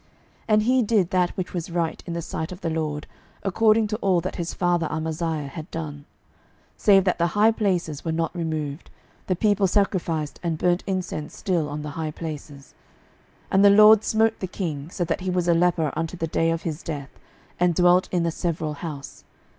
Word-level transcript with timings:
12:015:003 0.01 0.09
And 0.47 0.63
he 0.63 0.81
did 0.81 1.09
that 1.11 1.29
which 1.37 1.53
was 1.53 1.69
right 1.69 2.03
in 2.07 2.13
the 2.13 2.23
sight 2.23 2.51
of 2.51 2.61
the 2.61 2.71
LORD, 2.71 3.05
according 3.43 3.85
to 3.85 3.97
all 3.97 4.19
that 4.19 4.37
his 4.37 4.51
father 4.51 4.87
Amaziah 4.91 5.45
had 5.49 5.69
done; 5.69 6.05
12:015:004 6.75 6.77
Save 6.77 7.03
that 7.03 7.17
the 7.19 7.27
high 7.27 7.51
places 7.51 8.03
were 8.03 8.11
not 8.11 8.35
removed: 8.35 8.89
the 9.27 9.35
people 9.35 9.67
sacrificed 9.67 10.39
and 10.41 10.57
burnt 10.57 10.83
incense 10.87 11.37
still 11.37 11.69
on 11.69 11.83
the 11.83 11.91
high 11.91 12.09
places. 12.09 12.73
12:015:005 13.51 13.51
And 13.51 13.63
the 13.65 13.69
LORD 13.69 14.03
smote 14.03 14.39
the 14.39 14.47
king, 14.47 14.89
so 14.89 15.03
that 15.05 15.21
he 15.21 15.29
was 15.29 15.47
a 15.47 15.53
leper 15.53 15.93
unto 15.95 16.17
the 16.17 16.25
day 16.25 16.49
of 16.49 16.63
his 16.63 16.81
death, 16.81 17.19
and 17.59 17.75
dwelt 17.75 18.09
in 18.11 18.25
a 18.25 18.31
several 18.31 18.73
house. 18.73 19.23